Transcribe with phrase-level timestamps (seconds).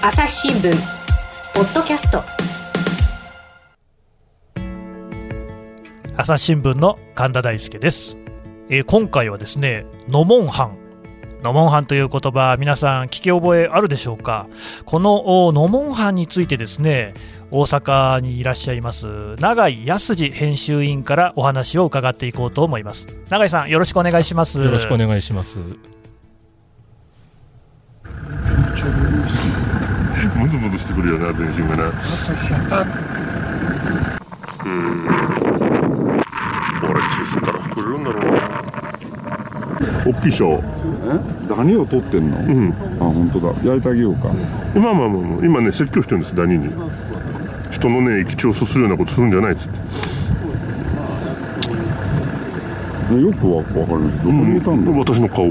[0.00, 0.70] 朝日新聞
[1.54, 2.22] ポッドキャスト。
[6.16, 8.16] 朝日新聞の神田大輔です、
[8.68, 10.78] えー今回はですねノモンハン
[11.42, 14.46] ノモンハンという言葉皆さん聞き覚えあるでしょうか？
[14.86, 17.12] このおノモンハンについてですね
[17.50, 23.08] 大阪にいらっしゃいます永井康二編集員からお話を伺っていこうと思います。
[23.30, 24.62] 永井さんよろしくお願いします。
[24.62, 25.58] よろしくお願いします。
[30.38, 31.84] ムズムズしてくるよな全身がな。
[31.84, 31.92] うん。
[36.80, 38.38] これチスったら膨れるんだろうな。
[40.06, 40.60] おっきいしょ
[41.48, 42.72] 何を取ってんの、うん。
[43.00, 43.48] あ本当だ。
[43.64, 44.28] 焼いてあげようか。
[44.74, 45.44] まあまあまあまあ。
[45.44, 46.68] 今ね説教してるんですダニに。
[47.70, 49.78] 人のね生き血をすするようなことするんじゃないっつって。
[53.14, 55.46] ねよくわかるどこにいたんだ、私の顔。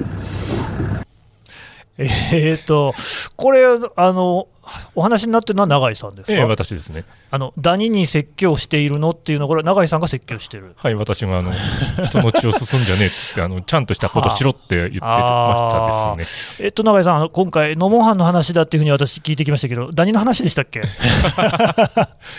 [1.99, 2.93] えー、と
[3.35, 3.63] これ
[3.95, 4.47] あの
[4.97, 7.03] お話になってるのは永井さんですか、ええ、私ですね。
[7.29, 11.51] あのダニに説教しているのっていうのはこれは永井さんが説教してるはい、私があの
[12.03, 16.65] 人の血を進んじゃねえって、あのちゃんとしたことしろって言ってましたですね。
[16.65, 20.81] えっと、永井さん、あの今回、ノモンハンの話だっていうふうに私、聞いてきましたけど、ダニの話でしたっけ？
[20.81, 20.83] い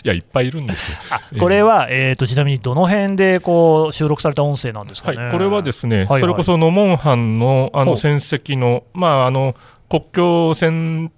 [0.03, 0.99] や、いっぱいいるんですよ。
[1.11, 5.19] あこれは、えー、とちなみにどの辺でこう収録された音声なんですかね？
[5.19, 9.55] はい、これはですね、はいはいそれこそノモンハンのあの戦績の、まあ、あの
[9.89, 11.13] 国境線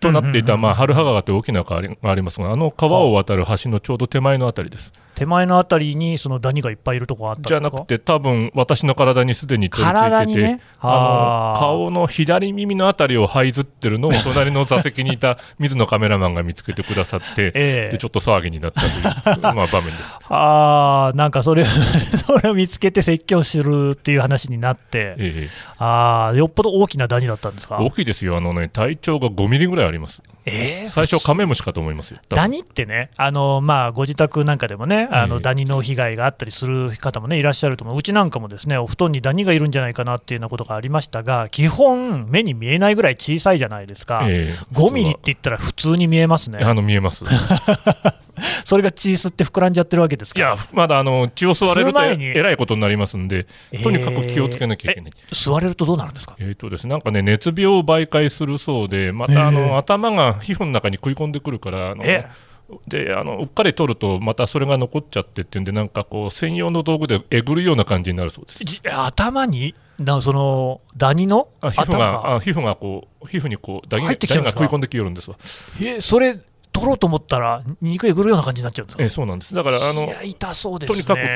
[0.00, 4.92] となっていた、まあ、春葉川という大きな川がありますが、あの川を渡る橋のちょうど手前のあたりです。
[5.14, 7.60] 手前のあたりにそのダニがいっぱいいるとこがあったんですか？
[7.60, 10.60] じゃなくて、多分私の体にすでに取り付いてて、ね？
[10.80, 17.92] あの顔の左耳のあたりを這いずってるのを、隣の座席にいた水野カメラマンが見つけてくださって、 ええ。
[17.92, 18.90] でちょっと騒ぎになったとい
[19.38, 20.18] う、まあ、場面です。
[20.28, 21.64] あーなんかそれ
[22.26, 25.48] それを見つけて説教するっていう話になって、ええ。
[25.78, 27.78] あーよっぽど大きなダニだったんですか？
[27.80, 30.22] 大きいですよ、あのね、体長が5ミリぐらいあります。
[30.46, 32.20] えー最初、カメムシかと思いますよ。
[32.28, 32.60] ダニ？
[32.60, 47.24] ってね、あのまあ、ご自宅なんかでもね、あのええダニの被害があったりする方もね、いらっしゃると思う、うちなんかもですね、お布団にダニがいるんじゃないかなっていうようなことがありましたが、基本、目に見えないぐらい小さいじゃないですか、ええ5ミリって言ったら普通に見えますね、あの見えます。
[48.64, 50.38] それが血吸って膨らんじゃってるわけですか？
[50.38, 53.46] いや、まだあの血を吸われるとえらいことになりますんで、
[53.82, 55.12] とにかく気をつけなきゃいけない。
[55.16, 56.36] え吸われるとどうなるんですか？
[56.38, 62.26] えーとですね、なんかね、熱病を媒介するそうで、またあの、ええ頭が皮膚の中に食い込んでくるから、あのえ
[62.88, 68.64] であのうっかり取ると、またそれが残っちゃってっていうんで、なんかこう、専用の道具でえぐるような感じになるそうです。
[68.64, 69.74] じ頭に？
[69.98, 72.34] なそのダニのあ皮膚頭が？
[72.36, 74.26] あ皮膚がこう皮膚にこうダニが食い
[74.66, 75.36] 込んできよるんですわ。
[75.80, 76.36] えそれ、
[76.74, 79.02] 取ろうと思ったら、肉えぐるような感じになっちゃうんですか？
[79.02, 79.54] えーそうなんです。
[79.54, 81.02] だからあの痛そうですね。
[81.04, 81.26] とにか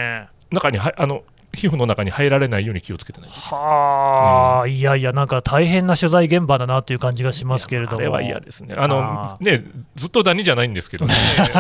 [0.51, 1.23] く中にはあの
[1.59, 3.37] 皮膚の中に入られないように気をつけてないと。
[3.37, 8.75] はあ、いやいや、なんか大変な取材現場だなという感じがしますけれども、あれは嫌ですね。
[8.79, 9.65] あのあーね
[9.97, 11.15] ずっとダニじゃないんですけどね。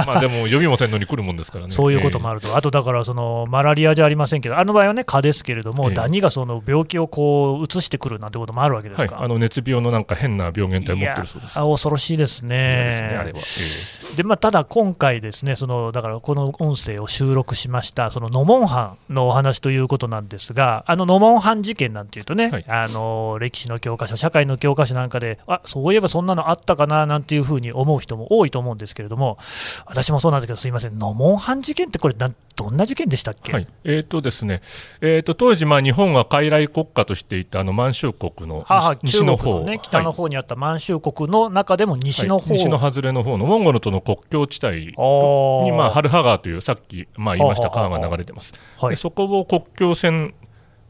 [0.07, 1.73] まあでも呼びもせんのに来るもんですからね。
[1.73, 9.21] そういうこともああると、あとだからそのマラリアじゃありませんけど、あの場合はね、蚊ですけれども、ええダニがその病気をこう移してくるなんてこともあるわけですはい、か。
[9.21, 11.59] あの熱病のなんか変な病原体を持ってるそうです。
[11.59, 12.73] いや恐ろしいです嫌ね。
[12.87, 13.39] ですね、あれは。
[13.39, 22.65] えでまあ、ただ今回、ですねそのだからこの音声を収録しました、そのノモンハンのお話ということなんですが、あのノモンハン事件なんていうとね、はい。
[22.69, 29.39] あの歴史の教科書、社会の教科書なんかで、あそういえばそんなのあったかななんていうふうに思う人も多いと思うんですけれども、
[29.87, 32.15] 私もそうなんですけど、すみません、ノモンハン事件って、これ
[32.59, 34.61] どんな事件でしたっけ、えはい、えーとですね、
[35.01, 38.67] えー、と当時、まあ、日本が傀儡国家としていたあの満州国の
[39.05, 39.61] 西,、の方。
[39.61, 40.17] ね、北のはい。
[40.17, 48.55] 方にあった満州国の中でも西の方、はい西の外れの方のモンゴルとの国境地帯あに、まあ、は春葉川というさっき、まあ、言いました川が流れてます。
[48.77, 48.91] はい。
[48.91, 50.35] でそこを国境線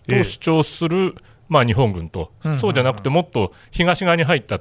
[0.09, 1.15] と主張する、
[1.51, 4.59] まあ、日本軍と、そうじゃなくてもっと東側に入った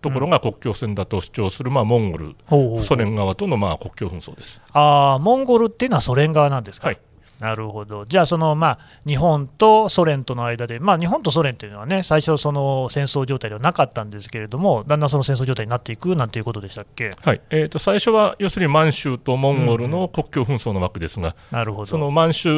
[0.00, 2.36] ところが国境線だと主張する、まあ、モンゴル、
[2.82, 4.62] ソ連側との、まあ、国境紛争です。
[4.72, 6.98] あーモンゴルっていうのはソ連側なんですか、はい
[7.40, 17.40] なるほど、じゃあ、そのまあ日本とソ連との間で、まあ、日本とソ連っていうのはね、最初、その戦争状態ではなかったんですけれども、だんだんその戦争状態になっていくなんていうことでしたっけ、はい。
[17.50, 22.50] えー、と最初は要するに満州とモンゴルの国境紛争の枠ですが、なるほど、その満州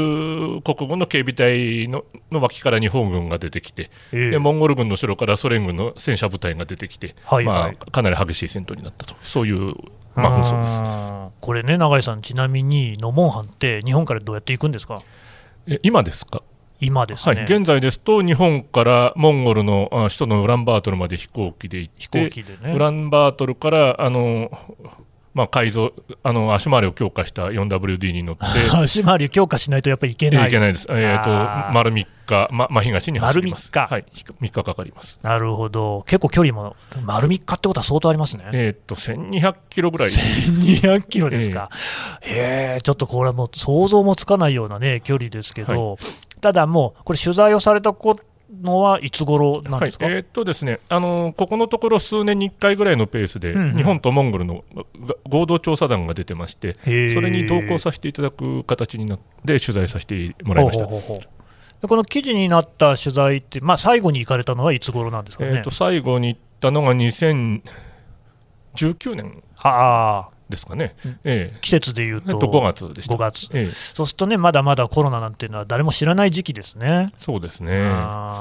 [0.62, 4.31] 国軍の警備隊のの脇から日本軍が出てきて、ええ。
[4.31, 7.73] でモンゴル軍の後ろからソ連軍の戦車部隊が出てきて、はいはい。
[7.73, 9.75] まあ、かなり激しい戦闘になったと、そういう、
[10.15, 11.37] まあ、紛争です。
[11.41, 15.03] これね、永井さん、ちなみに、ノモンハンって日本からどうやって行くんですか、
[15.67, 16.43] え今ですか、
[16.81, 22.75] 今ですね、はい、現在ですと、日本からモンゴルのあ首都のウランバートルまで飛行機で行って、飛行機でね。
[22.75, 24.51] ウランバートルからあの
[25.32, 25.93] まあ、改造
[26.25, 28.44] あの足回りを強化した 4WD に乗って、
[28.75, 30.49] 足回りを強化しないとやっぱりいけない。
[30.49, 31.31] いけないです、えー、と
[31.73, 34.05] 丸3日、ま、真東に走ります、丸三日はい、
[34.41, 35.21] 3日かかります。
[35.23, 36.03] なるほど。
[36.06, 36.75] 結構距離も
[37.05, 38.44] 丸3日ってことは相当ありますね。
[38.53, 41.71] えー、と1200キロぐらい、200キロですか。
[42.23, 45.97] へえ、ちょっとこれはもう想像もつかないようなね、距離ですけど、
[46.41, 47.93] ただもう、これ取材をされた
[48.62, 50.15] のはいつ頃なんですか、はい。
[50.15, 53.77] えーっとですね、あのここのところ数年に1回ぐらいのペースで、うんうん。
[53.77, 56.75] 日本とモンゴルのが合同調査団が出てまして、
[57.12, 60.87] それに同行させていただく形になって、取材させてもらいました。
[60.87, 61.23] ほうほうほ
[61.83, 65.53] うこの記事になった取材って、まあ、最後に行かれたのはいつ頃なんですかね？
[65.53, 67.62] えーっと最後に行ったのが2019
[69.15, 69.43] 年。
[69.55, 70.94] はあですかね、
[71.25, 73.14] え季節でいうとええっと5月でした。
[73.14, 73.49] 5月。
[73.52, 73.67] ええ。
[73.67, 77.11] そうするとね、まだまだコロナなんていうのは誰も知らない時期ですね。
[77.17, 77.91] そうですね。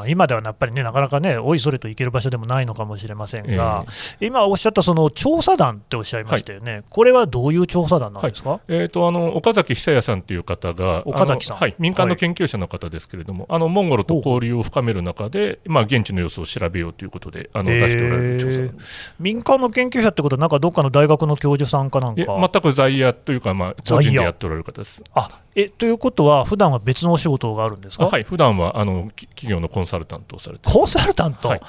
[0.07, 3.85] 今ではやっぱりね、なかなかね、おいそれと行ける場所でもないのかもしれませんが、
[4.19, 11.57] 今おっしゃったその調査団っておっしゃいましたよね、これはどういう調査団なんですか、えー、とあの岡崎久也さんという方が、岡崎さん。
[11.57, 19.13] はい、民間の研究者の方ですけれども、あのモンゴルと交流を深める中で、まあ、現地の様子を調べようということで、あの出しておられる調査なんです。
[19.19, 22.33] 民間の研究者ってことは、なんかどっかの大学の教授さんかなんいか。
[22.33, 25.03] や全く在野というか、まあ、個人でやっておられる方です。
[25.13, 31.61] あえということは、普段は別のお仕事があるんですか、あはい、普段はあのき企業のコンサルタントをされてコンサルタント、はい。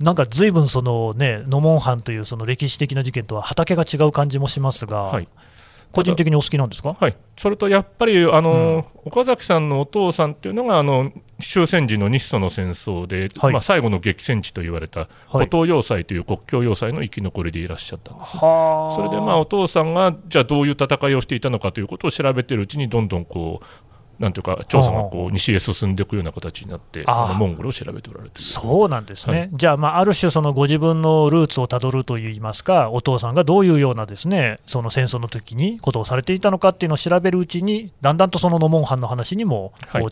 [0.00, 5.28] なんか随分そのね、ノモンハンというその歴史的な事件とは畑が違う感じもしますが、はい
[5.94, 6.96] 個人的にお好きなんですか？
[6.98, 13.52] はい、それとやっぱりあの、岡崎さんのお父さんっていうのがあの終戦時の日ソの戦争で、はい。
[13.52, 15.06] まあ、最後の激戦地と言われたは
[15.42, 15.46] い。
[15.46, 18.36] 後藤要塞という国境要塞の生き残りでいらっしゃったんです。
[18.36, 23.66] はそれでまあお父さんがじゃあどういう戦いをしていたのかということを調べているうちにどんどんこう
[24.18, 27.04] なんていうか調査がこう西へ進んでいくような形になって
[27.36, 28.40] モンゴルを調べておられて。
[28.40, 29.50] そうなんですね、はい。
[29.52, 40.04] じゃあ、まあ、ある種、そのご自分のルーツをたどるといいますか、お父さんがどういうようなですねその戦争の時にことをされていたのかっていうのを調べるうちに、だんだんとそのノモンハンの話にもはい。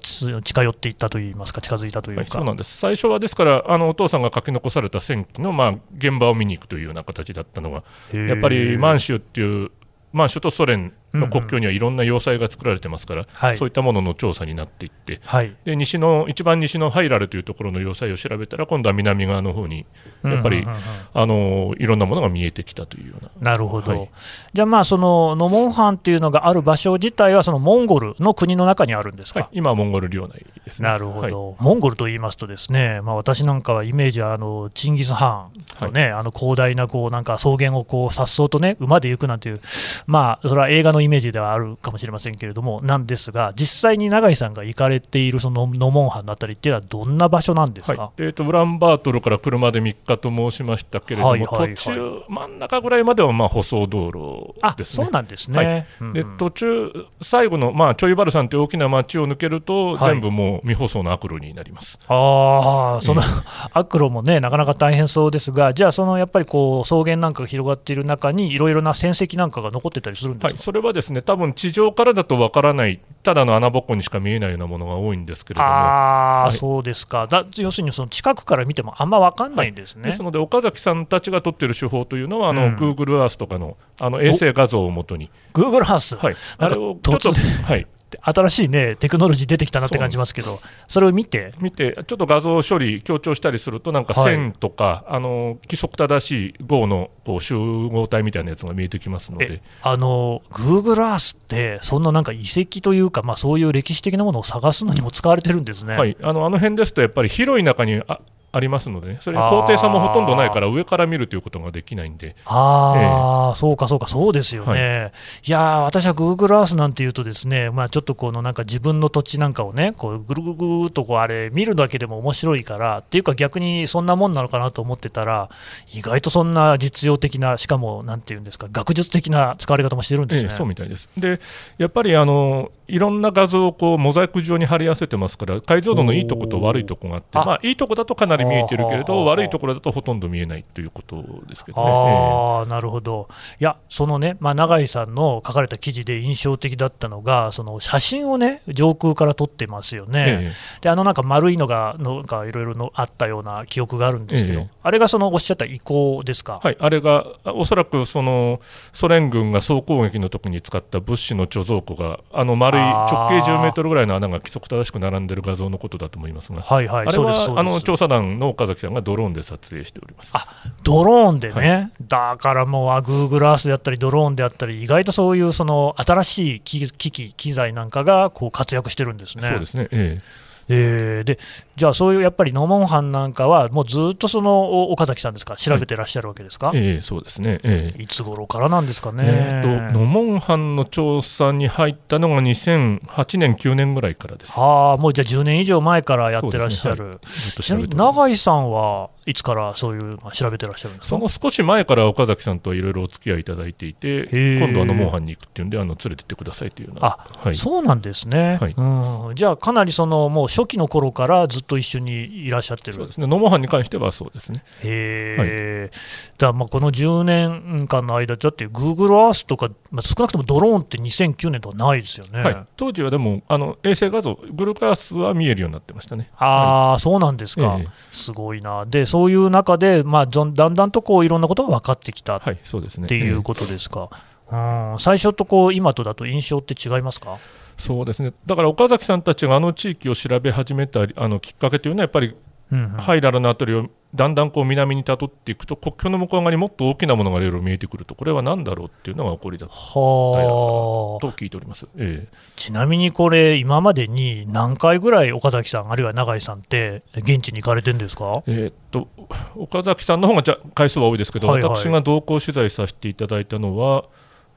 [0.43, 2.33] 近寄っていったといいますか、近づいたというはい、か。
[2.33, 2.79] そうなんです。
[2.79, 9.71] 最初はですからあのお父さんが書き残された戦記のまあ現場を見に行くというような形だったのがやっぱり満州っていう
[10.13, 13.57] 満州とソ連の国境にはいろんな要塞が作られてますから、はい。
[13.57, 19.85] そういったものの調査になっていってはい、で西の一番西のハイラルというところの要塞を調べたら今度は南側の方に
[20.23, 20.67] やっぱり、
[21.13, 23.53] あのいろんなものが見えてきたというような。
[23.53, 24.11] なるほど、はい。
[24.53, 29.41] じゃあ、まあそのノモンハンっていうのがある場所自体は、そのモンゴルの国の中にあるんですか？
[29.41, 30.89] はい、今はモンゴル領内ですね。
[30.89, 31.57] なるほど、はい。
[31.59, 35.49] モンゴルと言いますと、ですね、まあ、私なんかはイメージはあのチンギス・ハ
[35.81, 39.61] ンのね、あの広大なこうなんか草原をこう颯爽とね、馬で行くなんていう、
[40.07, 48.23] まあ、それは映画のイメージではあるかもしれませんけれども、なんですが、実際に永井さんが行かれているそのノモンハンのあたりっていうのは、どんな場所なんですか、はい。
[48.23, 51.75] えー、とウランバートルから車で3日と申しましたけれども、はいはいはい。
[51.75, 55.05] 途中、真ん中ぐらいまではまあ舗装道路あですね。
[55.05, 55.65] そうなんですね。
[55.65, 55.87] はい。
[56.01, 56.13] うんうん。
[56.13, 60.11] で途中、最後の、まあ、チョイバル山という大きな町を抜けると、はい。
[60.13, 61.99] 全部もう未舗装の悪路になります。
[62.09, 63.23] ああ、その
[63.73, 76.53] 悪路もね、なかなか大変そうですが、じゃあ、そのやっぱりこう草原なんかが広がっている中に、いろいろな戦跡なんかが残ってたりするんではい、すか、それはですね、多分地上からだとわからない、ただの穴ぼっこにしか見えないようなものが多いんですけれども、ああ、はい。
[76.53, 77.27] そうですか。
[77.27, 80.05] だ、要するにその近くから見てもあんま分かんないんですね。
[80.05, 82.77] ですので、岡崎さんたちが撮ってる手法というのは、あのうん。
[82.77, 87.33] Google Earth とかのあの衛星画像をもとに、Google ハウス、はい、あれをちょっと、
[87.65, 87.87] はい、
[88.21, 94.33] 新しいね、テクノロジー出てきたなって感じますけど、それを見て、見て、ちょっと画像処理、強調したりすると、なんかはい。
[94.33, 105.97] 線とか、あの規則正しい号のこう集合体みたいなやつが見えてきますのえで、あの Google Earth って、そんななんか遺跡というか、まあ、そういう歴史的なものを探すのにも使われてるんですね。
[105.97, 108.21] はい、あのあの辺ですと、やっぱり広い中にあ
[108.55, 115.13] ありますのでね、それに高低差もほとんどないから、上から見るということができないんで、ああ、そうかそうか、そうですよね。
[115.47, 125.49] い、やー、私は Google Earth なんていうとですね、まあ、ちょっとこのなんか自分の土地なんかをね、こうぐるぐるぐるっとこうあれ見るだけでも面白いから、っていうか逆にそんなもんなのかなと思ってたら、
[125.95, 130.49] 意外とそんな実用的な、しかもなんていうんですか、学術的な使われ方もしてるんですね。
[130.51, 131.09] ええそうみたいです。
[131.17, 131.41] で、
[131.79, 141.91] やっぱりあのいろんな画像をこうモザイク状に貼り合わせてますから、解像度のいいとこと悪いとこがあって、あまあ、いいとこだとかなり見えてるけれど、悪いところだとほとんど見えないということですけどね。
[141.91, 143.29] ああ、なるほど。
[143.59, 150.25] いや、そのね、まあ、永井さんの書かれた記事で印象的だったのが、その写真をね、上空から撮ってますよね。
[150.27, 156.61] ええで、あのなんか丸いのが、なんかいろいろのあったような記憶があるんですけど、ええあれがそのおっしゃった遺構ですか？
[156.63, 158.61] はい、あれがあおそらくその
[158.93, 170.35] ソ連軍が総攻撃の時に使った物資の貯蔵庫があの丸い直径10メートルぐらいの穴が規則正しく並んでる画像のことだと思いますが、はいはい、あれはあの調査団の岡崎さんがドローンで撮影しております。
[170.83, 179.49] ドローンでね、だからもう、あ Google Earth であったり、ドローンであったり、意外とそういうその新しい機機器、機材なんかがこう活躍してるんですね。
[179.49, 181.39] そうですね、ええーで
[181.75, 188.03] じゃあ、そういうやっぱりノモンハンなんかは、もうずっとそのお岡崎さんですか、調べてらっしゃるわけですか、えええそうですね、ええ。
[188.03, 189.25] いつ頃からなんですかね？
[189.27, 194.53] えーとノモンハンの調査に入ったのが2008年、9年ぐらいからです。
[194.57, 197.05] ああ、もうじゃあ10年以上前からやってらっしゃる。
[197.07, 197.19] ね。
[197.25, 201.17] ずっとちなみに調べております永井さんはいつからそういう調べてらっしゃるんですか？
[201.17, 204.59] その少し前から岡崎さんといろいろお付き合いいただいていて、ー。
[204.59, 208.75] 今度はノモンハンに行くっていうんで、あの連れてってくださいというような、あはい、そうなんですね、はい。
[208.77, 212.93] うん、じゃあ、かなりそのもう初期の頃からずっと一緒にいらっしゃってる。
[212.95, 214.63] そうですね、ノモンハンに関してはそうですね。
[214.85, 215.91] へえ、
[216.39, 222.43] だからまあこの10年間の間、だって Google Earth とか、まあ、少なくともドローンって2009年とかないですよね。
[222.43, 226.31] はい、当時はでもあの衛星画像、グルアースは見えるようになってましたね。
[226.37, 227.87] ああ、そうなんですか、ええ。
[228.11, 233.07] すごいな、でそういう中で、まあ、だんだんとこういろんなことが分かってきたっはい、そうですね。
[233.07, 234.11] ていうことですか、
[234.51, 234.57] う
[234.97, 237.39] ん、最初とこう今とだと印象って違いますか？
[237.83, 238.33] そうですね。
[238.47, 242.37] だから岡崎さんたちがあの地域を調べ始めたあのきっかけというのはやっぱり
[242.71, 242.89] うんうん。
[242.93, 251.27] ハイラルのあたりをだんだんこう南にたどっていくと国境の向こう側にもっと大きなものがいろいろ見えてくるとこれは何だろうっていうのが起こりだとはあ。
[251.33, 251.87] 聞いております。
[251.97, 252.37] ええ。
[252.57, 258.43] ちなみにこれ、今までに何回ぐらい岡崎さん、あるいは永井さんって、現地に行かれてるんですか？
[258.47, 259.09] えーっと
[259.57, 261.77] 岡崎さんの方がじゃ回数は多いですけど、はいはい。
[261.77, 264.05] 私が同行取材させていただいたのは、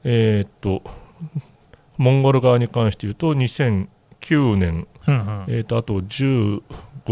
[0.04, 0.82] えーっと
[1.96, 6.62] モンゴル側に関して言うと2009年、うんうんえーっとあと15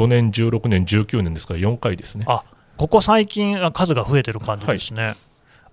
[0.07, 2.25] 年、16年、19年ですから4回ですね。
[2.29, 2.43] あ
[2.77, 5.15] ここ最近、あ数が増えてる感じですね。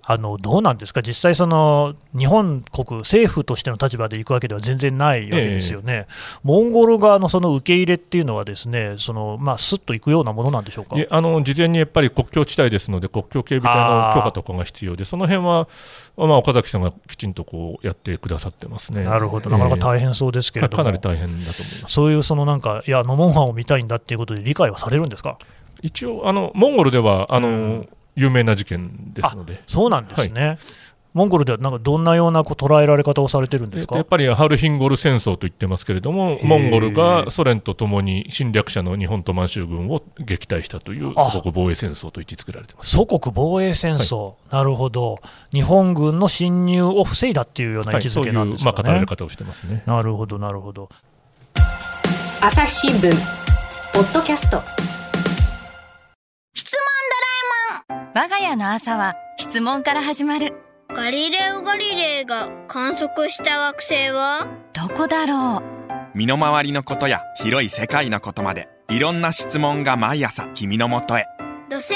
[0.04, 6.08] あのどうなんですか、実際、その日本国、政府としての立場で行くわけでは全然ないわけですよね、
[6.44, 10.98] モンゴル側のその受け入れっていうのは、ですねその、まあ、すっと行くようなものなんでしょうか？
[10.98, 15.68] いえあの事前にやっぱり国境地帯ですので、国境警備隊の許可とかが必要で、その辺は、
[16.18, 19.04] まあ、岡崎さんがきちんとこうやってくださってますね。
[19.04, 21.94] なるほど、なかなか大変そうですけええれども、かなり大変だと思います。
[21.94, 25.38] そういうそのなんか、いや、ノモンハンを見たいんだっていうことで理解はされるんですか？
[25.84, 29.62] 一応あの、モンゴルではあの、うん有名な事件ですので。
[29.68, 30.58] そうなんですね。
[31.14, 42.92] モンゴルではなんかどんなようなこう捉えられ方をされてるんですか、えっとやっぱりハルヒンゴル戦争と言ってますけれども、モンゴルがソ連とともに侵略者の日本と満州軍を撃退したというあ祖国防衛戦争と位置づけられてます。
[42.92, 45.20] 祖国防衛戦争、なるほど、
[45.52, 48.76] 日本軍の侵入を防いだっていうような位置づけなんですかね。
[48.78, 49.84] まあ、語られ方をしてますね。
[49.86, 50.88] なるほど、なるほど。
[52.40, 53.12] 朝日新聞
[53.94, 55.01] ポッドキャスト
[58.14, 60.54] 我が家の朝は質問から始まる。
[60.90, 64.48] ガリレオ・ガリレイが観測した惑星は？
[64.74, 66.18] どこだろう？
[66.18, 71.26] 身の回りのことや広い世界のことまでいろんな質問が毎朝君のもとへ。
[71.70, 71.96] 土星だ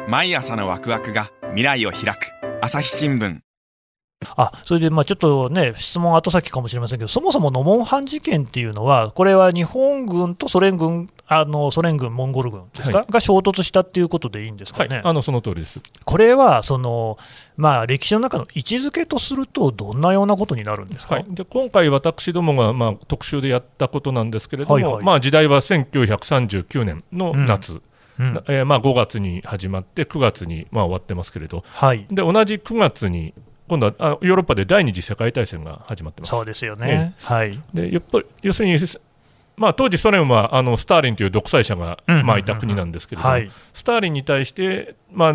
[0.00, 0.10] って。
[0.10, 2.32] 毎朝のワクワクが未来を開く。
[2.60, 3.43] 朝日新聞
[4.36, 14.96] あそれでまあちょっとね、質問後先かもしれませんけど、そもそもノモンハン事件っていうのは、これは日本軍とソ連軍、あのソ連軍、モンゴル軍ですか、はが衝突したっていうことでいいんですかね？
[14.96, 15.80] はい、あのその通りです。
[16.04, 17.18] これはその、
[17.56, 24.84] まあ、歴史の中の位置づけとすると、どんなようなことになるんですか、はい、で今回、私どもが、まあ、特集でやったことなんですけれども、はい。
[24.84, 25.04] はい。
[25.04, 27.80] まあ、時代は1939年の夏、
[28.18, 28.44] うん。
[28.48, 33.34] えーまあ、5月に始まって、9月に、まあ、終わってますけれど、はい、で同じ9月に、
[33.74, 36.30] 今度はあヨーロッパで第二次世界大戦が始まってます。
[36.30, 37.14] そうですよね。
[37.22, 37.58] はい。
[37.72, 38.78] でやっぱり要するに、
[39.56, 43.50] まあ、当時、ソ連はあのスターリンという独裁者が、まあ、いた国なんですけれども、はい。
[43.72, 45.34] スターリンに対して、まあ、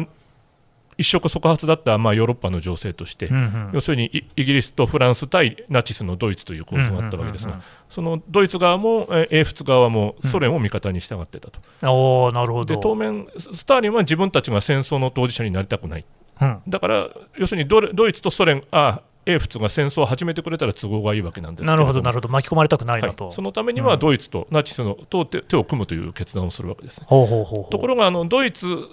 [0.97, 3.69] 一触即発だった、まあ、ヨーロッパの情勢として、うんうん。
[3.73, 12.81] 要するにイイギリスとフランス対ナチスのドイツという構図があったわけですが、そのドイツ側もえー英仏側もソ連を味方に従ってたと、なるほでど。
[12.81, 16.05] 当面、スターリンは自分たちが戦争の当事者になりたくない、
[16.41, 23.25] うんだから要するにドレドイツとソ連、あ英仏が戦争を始めてくれたら都合がいいわけなんですなるほど、なるほど、巻き込まれたくないなと。
[23.25, 27.07] はい、そのためにはドイツとナチスのと手手を組むという決断をするわけですね。
[27.09, 28.87] ほうほうほうほうところがあのドイツ、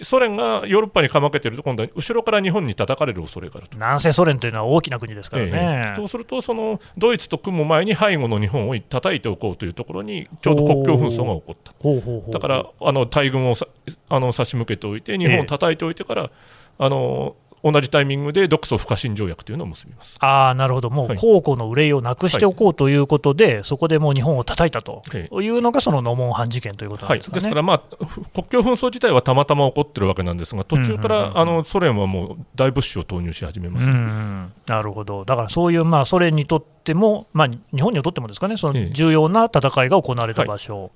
[0.00, 3.76] ソ連がヨーロッパにかまけてると、今度は後ろから日本に叩かれる恐れがあると。
[3.76, 5.50] 南西ソ連というのは大きな国ですからね。
[5.52, 12.32] ええそうすると、そのドイツと組む前に背後の日本を叩いておこうというところに、ちょうど国境紛争が起こった。
[12.32, 13.66] だからあの大軍をさ
[14.08, 16.30] あの差し向けておいて、日本を叩いておいてから、
[16.78, 20.16] あの同じタイミングで独ソ不可侵条約というのを結びます。
[20.18, 21.16] ああなるほど、もうはい。
[21.16, 27.40] 皇庫の憂いをなくしておこうということで、そこでもう日本を叩いたとえいうのが、そのノモンハン事件ということなはい、んですかね。
[27.40, 33.88] ですから、まあ、ふ国境紛争自体はたまたま起こってるわけなんですが、途中から、あのソ連はもう大物資を投入し始めます。
[33.88, 34.52] と、うんうん。
[34.66, 38.84] なるほど、だからそういう、まあ、ソ連にとっても、まあ、日本にとってもですかね、そええ。
[38.86, 40.48] の重要な戦いが行われたはい。
[40.48, 40.90] 場所。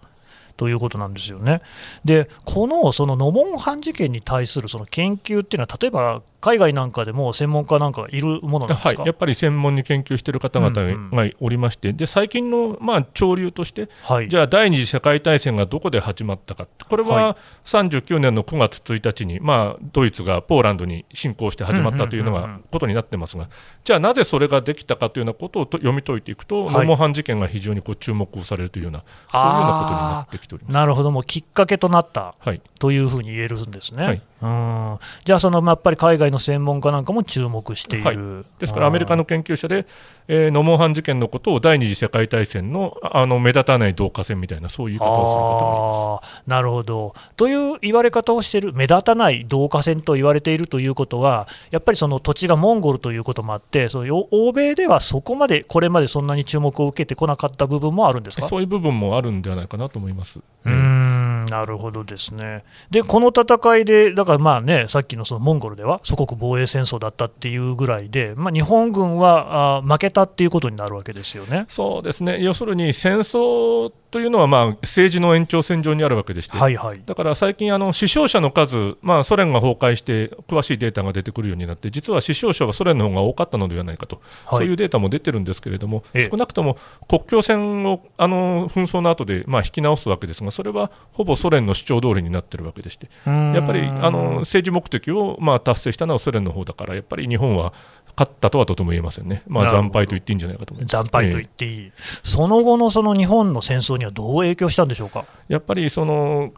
[0.56, 1.62] ということなんですよね。
[2.04, 22.42] で、このそのノモンハン事件に対するその研究っていうのは、例えば海外なんかでも専門家なんかがいるものなんですか、、はいやっぱり専門に研究している方々うんがおりまして、で最近の、まあ、潮流として、はい、じゃあ第二次世界大戦がどこで始まったか、これはは39年の9月1日に、まあ、ドイツがポーランドに侵攻して始まったというのうんうん。
[22.44, 23.48] うんうんがことになってますが、
[23.84, 26.74] じゃあなぜそれができたかというようなことをと読み解いていくと、はい。
[26.74, 30.74] ノモハン事件が非常にこう注目されるというような、そういうようなことになってきております。
[30.74, 32.60] なるほど、もうきっかけとなったはい。
[32.78, 34.04] というふうに言えるんですね。
[34.04, 34.22] はい。
[34.42, 34.98] うん。
[35.24, 38.06] じゃあ、そのまあやっぱり海外の専門家なんかも注目している。
[38.06, 38.16] はい
[38.58, 39.86] ですからアメリカの研究者で、
[40.28, 46.42] えーノモンハン事件のことを第二次世界大戦のあの目立たない導火線みたいな、そういう言い方をする方もいます。
[46.46, 47.14] なるほど。
[47.36, 58.48] という言われ方をしている、目立たない導火線と言われているということは、やっぱりその土地がモンゴルということもあって、そのよ欧米ではそこまで、これまでそんなに注目を受けてこなかった部分もあるんですか？
[58.48, 60.40] そういう部分もあるんではないかなと思います。
[60.64, 62.64] うーんなるほどですね。
[62.90, 71.66] で、この戦いで、だからまあね、さっきのそのモンゴルでは祖国防衛戦争だったっていうぐらいで、まあ、日本軍はあ負けたっていうことになるわけですよね。
[71.68, 77.02] そうですね要するに戦争というのは、まあ、政治の延長線上にあるわけでして、はいはい。
[77.04, 97.72] だから最近、あの死傷者の数、まあ、ソ連が崩壊して詳しいデータが出てくるようになって、実は死傷者はソ連の方が多かったのではないかと、はいそういうデータも出てるんですけれども、ええ少なくとも国境線をあの紛争の後でまあ引き直すわけですが、それはほぼソ連の主張通りになってるわけでして、やっぱりあの政治目的をまあ達成したのはソ連の方だから、やっぱり日本は
[98.18, 100.92] 勝ったとはとても言えませんね、まあ、惨敗と言っていいんじゃないかと思います。
[100.92, 105.24] 惨敗と言っていい、その後のその日本の戦争にはどう影響したんでしょうか？
[105.48, 106.52] やっぱりその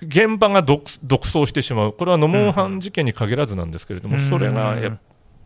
[0.00, 4.28] 現場が独独走してしまう、これはノモンハン事件に限らずなんですけれども、うん。
[4.28, 4.98] それがや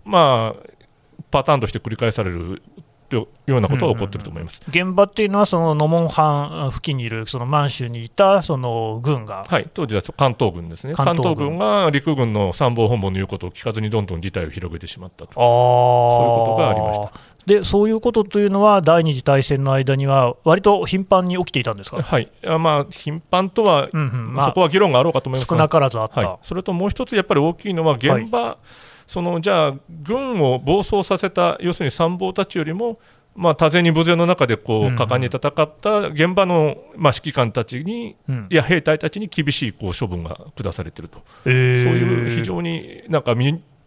[0.05, 0.63] まあ、
[1.31, 2.63] パターンとして繰り返される
[3.15, 4.61] ようなことは起こっていると思います。
[4.69, 17.37] 現場っていうのは、そのノモンハン付近にいるその満州にいたその軍が、はい、当時は関東軍ですね、関関東軍が陸軍の参謀本部の言うことを聞かずにどんどん事態を広げてしまったと、あそういうことがありました。
[17.47, 22.29] でそういうことというのは、第二次大戦の間には、割と頻繁に起きていたんですか、はい。
[22.45, 24.35] あまあ、頻繁とは、うんうん。
[24.35, 28.59] まあそこは議論があろうかと思います少がなからずあった、はい、それともう一つ、やっぱり大きいのは、現場、
[29.07, 32.99] そのじゃあ、軍を暴走させた、要するに参謀たちよりも、
[33.37, 38.47] まあ、多勢に無勢の中でこう果敢に戦った現場の、まあ、指揮官たちに、うん。
[38.51, 41.83] いや兵隊たちに厳しいこう処分が下されていると、えー。
[41.83, 43.35] そういう非常になんか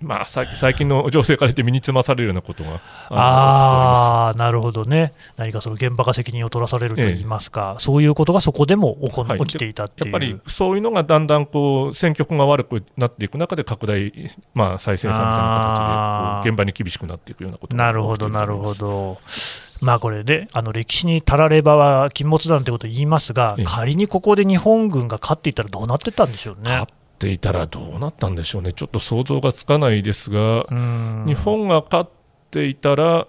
[0.01, 9.39] まあ、さ最近の情勢から言って身につまされるようなことがああーなるほどね、何かその現場が責任を取らされるといいますか、そういうことがそこでも起こ、はい。
[9.39, 10.11] 起きていたっていう。
[10.11, 14.13] やっぱりそういうのがだんだんこう戦局が悪くなっていく中で拡大、
[14.53, 19.17] まあ、再生産みたいな形で現場に厳しくなっていくようなことがなるほど、なるほど。
[19.81, 26.71] まあこれで、あの歴史にたらればは禁物だということを言いますがええ、仮にここで日本軍が勝っていたらどうなってたんでしょうね。
[26.71, 26.98] 勝。
[27.19, 31.23] っていたらどうなったんでしょうね、ちょっと想像がつかないですが、うん。
[31.27, 32.09] 日本が勝っ
[32.49, 33.27] ていたら、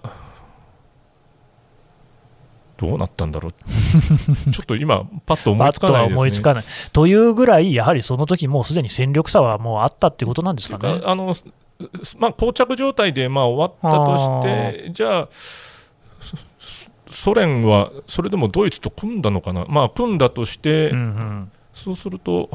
[2.77, 3.51] どうなったんだろう、
[4.51, 6.15] ちょっと今、パッと思いつかないですね。
[6.15, 6.63] 思いつかない。
[6.93, 11.01] というぐらい、やはりその時もうすでに戦力差はもうあったっていうことなんですかね。
[11.03, 11.35] あの
[12.17, 16.37] まあ、膠着状態でまあ終わったとして、じゃあ、そ
[17.09, 21.51] ソ連はそれでもドイツと組んだのかな、まあ、組んだとして、うんうん。
[21.73, 22.49] そうすると、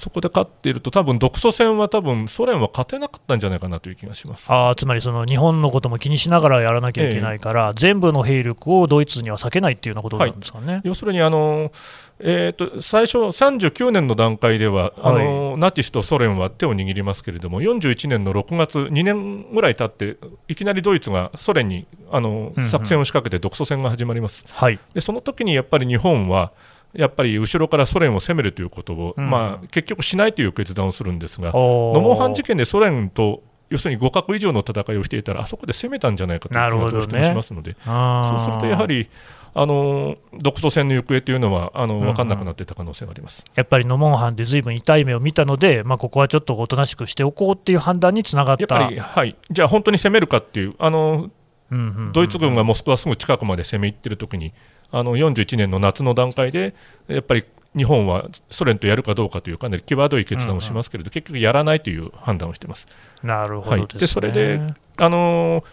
[0.00, 4.46] そこで勝っていると、多分独ソ戦は多分ソ連は勝てなかったんじゃないかなという気がします。
[4.48, 10.80] あーつまりその日本のことも気にしながらやらなきゃいけないから、全部の兵力をドイツには避けないっていうようなことなんですかね。
[10.84, 11.70] 要するにあの、
[12.18, 24.46] えー、と最初、39年の段階では、あのナチスとソ連は手を握りますけれども、41年の6月、2年ぐらい経って、いきなりドイツがソ連にあのうんうん作戦を仕掛けて独ソ戦が始まります。
[24.48, 26.52] はい、でその時にやっぱり日本は、
[26.92, 29.30] やっぱり後ろからソ連を攻めるということを、うん。
[29.30, 38.36] まあ、結局しないという決断をするんですが、ノモンハン事件でソ連と要するに互角以上の戦いをしていたら、あそこで攻めたんじゃないかという気がどうしてもしますので、あー。
[38.36, 39.08] そうするとやはり、
[39.52, 42.00] あの独ソ戦の行方というのはあのうん。
[42.02, 43.44] うん分かんなくなっていた可能性があります。
[43.54, 48.62] やっぱりノモンハンでずいぶん痛い目を見たので、まあ、ここはちょっとおとなしくしておこうっていう判断につながった。
[48.62, 51.30] やっぱり、はい、じゃあ本当に攻めるかっていう、あの
[51.70, 52.12] うんうんうん。
[52.12, 54.52] ドイツ軍がモスクワすぐ近くまで攻め入ってる時に、
[54.92, 56.74] あの41年の夏の段階で、
[57.08, 57.44] やっぱり
[57.76, 62.88] 日本はソ連とやるかどうかというかなり際どい決断をしますけれど、うんうん、結局やらないという判断をしています。
[63.22, 63.82] なるほど、ね。
[63.82, 64.60] はい、でそれで
[64.96, 65.64] あのー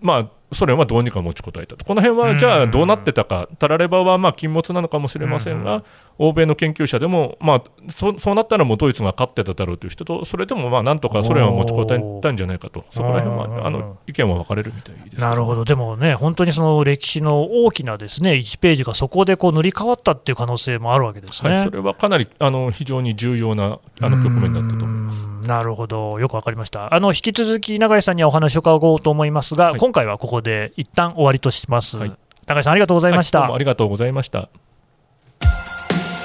[0.00, 5.84] まあ、ソ連はどうにか持ちこたえたと、この辺はじゃあどうなってたか、たらればはまあ禁物なのかもしれませんが、
[6.18, 25.28] 欧米の研究者でも、まあそ、そうなったらもうドイツが勝ってただろうという人と、それでもまあなんとかソ連は持ちこたえたんじゃないかと、そこら辺はあの意見は分かれるみたいですなるほど、でもね、本当にその歴史の大きなですね1ページがそこでこう塗り替わったっていう可能性もあるわけですね、はい、それはかなりあの非常に重要なあの局面だったと思います。
[25.46, 26.94] なるほど、よく分かりました。
[26.94, 31.98] あの引き続き永井さんにはお話を伺おうと思いますが、はい、今回はここで一旦終わりとします。
[31.98, 32.12] はい、
[32.46, 34.48] 永井さんありがとうございました、はい、ありがとうございました。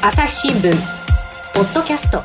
[0.01, 0.71] 朝日新聞
[1.53, 2.23] ポッドキャスト。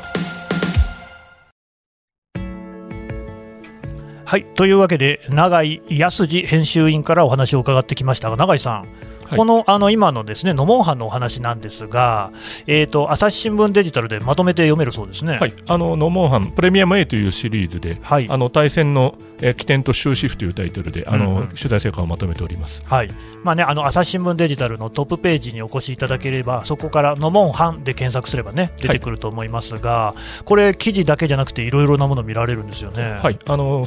[4.23, 8.87] はいというわけで永井康次編集員からお話を伺ってきましたが永井さん
[9.29, 12.31] このあの今のですねノモンハンのお話なんですが、
[12.67, 23.09] えーと、朝日新聞デジタルでまとめて読めるそうですね、はい、あのノモンハンプレミアム A というシリーズで、はい、あの対戦の、えー、起点と終止符というタイトルであの、うんうん、取材成果をまとめております、はい。
[23.43, 33.19] まあね、あの朝日新聞デジタルのトップページにお越しいただければそこからノモンハンで検索すればね出てくると思いますが、はい、これ記事だけじゃなくていろいろなもの見られるんですよね。
[33.21, 33.39] はい。
[33.45, 33.85] あの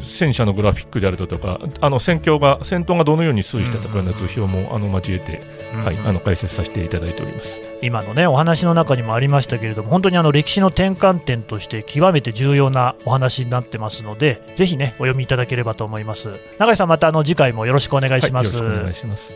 [0.00, 5.42] 戦車のグラフィックであるだとか、あの戦況が戦闘がどのように推移したとかような図表もあの交えて、
[5.74, 16.30] はい、あの解説させていただいております今のねお話の中にもありましたけれども、本当にあの歴史の転換点として極めて重要なお話になってますので、ぜひねお読みいただければと思います。
[16.58, 18.56] 永井さんまたあの次回もよろしくお願いします。
[18.62, 19.34] はい、お願いします。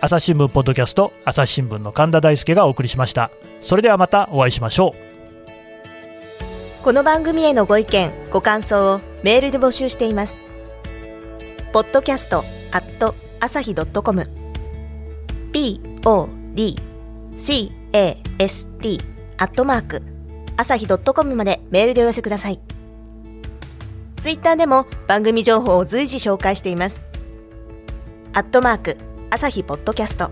[0.00, 3.30] 朝日新聞ポッドキャスト朝日新聞の神田大輔がお送りしました。
[3.60, 5.03] それではまたお会いしましょう。
[6.84, 10.36] この番組へのご意見、ご感想をメールで募集しています。
[11.72, 14.30] podcast at 朝日 .com
[16.02, 16.52] podcast
[19.38, 20.02] アットマーク
[20.58, 22.60] 朝日 .com までメールでお寄せください。
[24.20, 27.02] ツイッターでも番組情報を随時紹介しています。
[28.34, 28.98] アットマーク
[29.30, 30.30] 朝日ポッドキャスト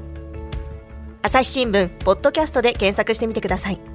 [1.22, 3.91] 朝日新聞ポッドキャストで検索してみてください。